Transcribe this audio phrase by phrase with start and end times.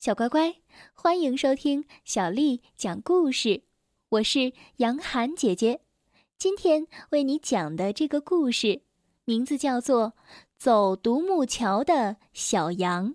[0.00, 0.56] 小乖乖，
[0.94, 3.64] 欢迎收听小丽讲故事。
[4.08, 5.82] 我是杨涵姐姐，
[6.38, 8.80] 今天为你讲的这个故事
[9.26, 10.06] 名字叫做
[10.56, 13.10] 《走独木桥的小羊》。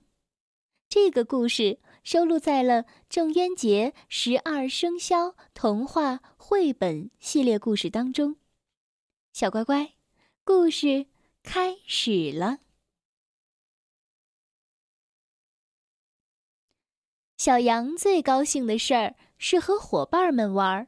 [0.87, 8.35] 这个故事收录在了郑渊洁十二生肖童话绘本系列故事当中。
[9.33, 9.93] 小乖乖，
[10.43, 11.07] 故事
[11.41, 12.59] 开始了。
[17.45, 20.87] 小羊最高兴的事儿是和伙伴们玩儿。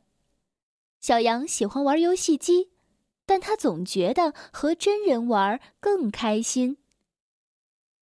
[1.00, 2.72] 小羊喜欢玩游戏机，
[3.28, 6.78] 但他总觉得和真人玩更开心。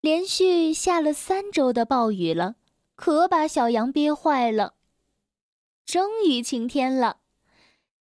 [0.00, 2.54] 连续下了三周的暴雨了，
[2.94, 4.74] 可把小羊憋坏了。
[5.84, 7.22] 终于晴天了，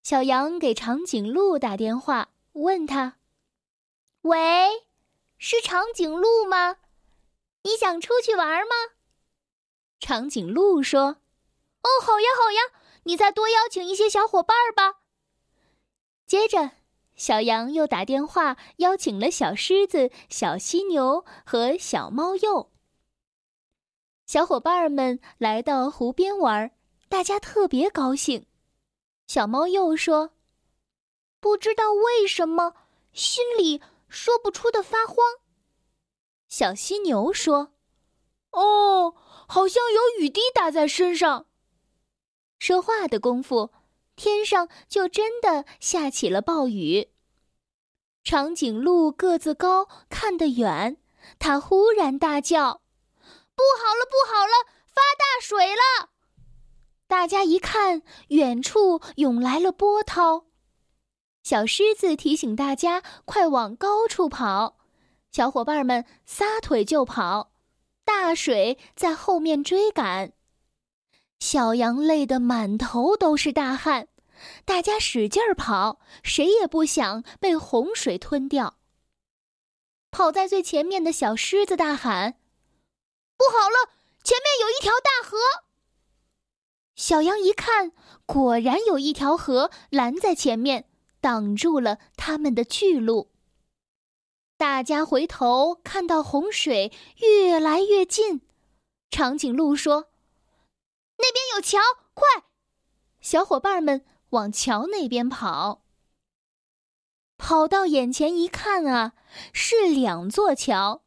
[0.04, 3.17] 小羊给长颈鹿打电话，问他
[4.21, 4.70] ：“喂，
[5.40, 6.77] 是长颈鹿吗？
[7.63, 8.76] 你想出去玩吗？”
[10.03, 11.16] 长颈鹿说
[11.81, 14.99] ：“哦，好呀，好呀，你再多邀请一些小伙伴吧。”
[16.27, 16.71] 接着，
[17.15, 22.70] 小羊又打电话邀请了小狮子、小犀牛和小猫鼬。
[24.26, 26.70] 小伙伴们来到湖边玩，
[27.07, 28.46] 大家特别高兴。
[29.26, 30.31] 小猫鼬说
[31.40, 32.74] ：“不知道为什么，
[33.13, 35.15] 心里说不出的发慌。”
[36.49, 37.71] 小犀牛说
[38.51, 39.15] ：“哦。”
[39.54, 41.46] 好像有雨滴打在身上。
[42.57, 43.70] 说话的功夫，
[44.15, 47.12] 天上就真的下起了暴雨。
[48.24, 50.98] 长颈鹿个子高，看得远，
[51.37, 52.81] 它忽然大叫
[53.54, 56.09] ：“不好了，不好了，发大水了！”
[57.05, 60.46] 大家一看，远处涌来了波涛。
[61.43, 64.79] 小狮子提醒大家快往高处跑，
[65.29, 67.53] 小伙伴们撒腿就跑。
[68.06, 70.34] 大水在后面追赶，
[71.40, 74.07] 小羊累得满头都是大汗。
[74.66, 78.78] 大家使劲儿跑，谁也不想被洪水吞掉。
[80.12, 82.36] 跑在最前面的小狮子大喊
[83.38, 83.94] ：“不好了，
[84.24, 85.38] 前面有一条大河！”
[86.96, 87.91] 小羊一看，
[88.25, 90.90] 果然有一条河拦在前面，
[91.22, 93.33] 挡住了他们的去路。
[94.63, 98.40] 大家回头看到洪水越来越近，
[99.09, 100.07] 长颈鹿说
[101.19, 101.79] ：“那边有桥，
[102.13, 102.46] 快！”
[103.19, 105.81] 小伙伴们往桥那边跑。
[107.38, 109.16] 跑到眼前一看啊，
[109.52, 111.02] 是两座桥，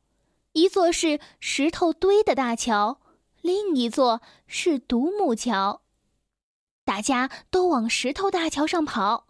[0.52, 3.00] 一座是石头堆的大桥，
[3.40, 5.80] 另一座是独木桥。
[6.84, 9.28] 大家都往石头大桥上跑。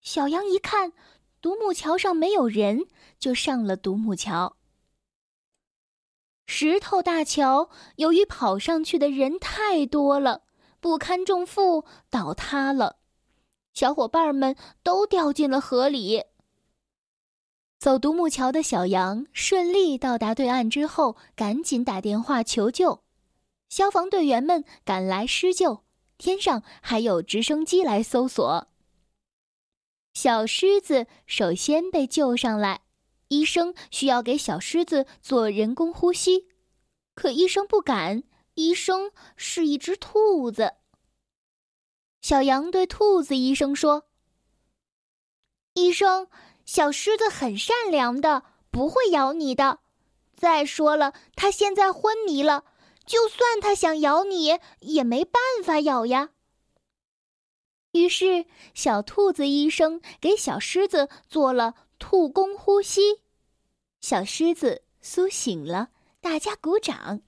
[0.00, 0.94] 小羊一看。
[1.40, 2.86] 独木桥上没有人，
[3.18, 4.56] 就上了独木桥。
[6.46, 10.42] 石头大桥由于跑上去的人太多了，
[10.80, 12.96] 不堪重负倒塌了，
[13.72, 16.24] 小伙伴们都掉进了河里。
[17.78, 23.04] 走独木桥的小羊顺利到达对岸之后，赶紧打电话求救，
[23.70, 25.84] 消防队员们赶来施救，
[26.18, 28.69] 天上还有直升机来搜索。
[30.22, 32.82] 小狮子首先被救上来，
[33.28, 36.46] 医生需要给小狮子做人工呼吸，
[37.14, 38.22] 可医生不敢，
[38.52, 40.74] 医生是一只兔子。
[42.20, 44.10] 小羊对兔子医生说
[45.72, 46.28] ：“医生，
[46.66, 49.78] 小狮子很善良的，不会咬你的。
[50.36, 52.66] 再说了，它现在昏迷了，
[53.06, 56.28] 就算它想咬你，也没办法咬呀。”
[57.92, 63.20] 于是，小兔子医生给小狮子做了兔弓呼吸，
[64.00, 65.88] 小狮子苏醒了，
[66.20, 67.22] 大家鼓掌。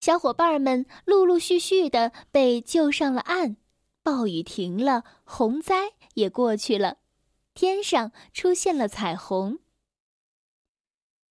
[0.00, 3.56] 小伙伴们陆陆续续的被救上了岸，
[4.02, 6.96] 暴雨停了，洪灾也过去了，
[7.54, 9.60] 天上出现了彩虹。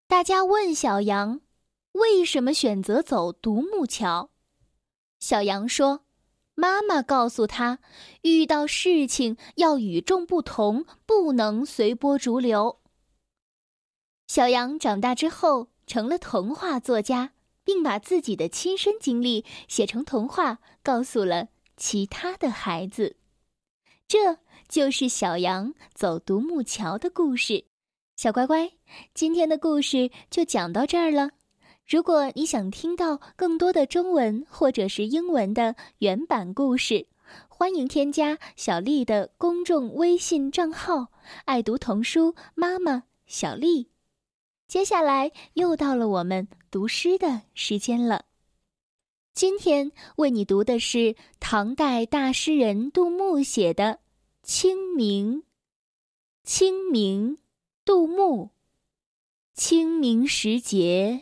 [0.07, 1.41] 大家问小羊，
[1.91, 4.29] 为什么选择走独木桥？
[5.19, 6.05] 小羊说。
[6.55, 7.79] 妈妈告诉他，
[8.21, 12.79] 遇到事情要与众不同，不能随波逐流。
[14.27, 17.33] 小羊长大之后成了童话作家，
[17.63, 23.17] 并把自己的亲身经历写成童话，告诉了其他的孩子。
[24.07, 24.37] 这
[24.67, 27.65] 就是小羊走独木桥的故事。
[28.15, 28.73] 小乖乖，
[29.13, 31.31] 今天的故事就讲到这儿了。
[31.87, 37.07] 如果你想听到更多的中文或者是英文的原版故事，
[37.49, 41.07] 欢迎添加小丽的公众微信账号
[41.45, 43.89] “爱读童书妈妈小丽”。
[44.67, 48.25] 接下来又到了我们读诗的时间了。
[49.33, 53.83] 今天为你读的是唐代大诗人杜牧写的
[54.43, 55.41] 《清明》。
[56.43, 57.37] 清明，
[57.85, 58.51] 杜牧。
[59.53, 61.21] 清明时节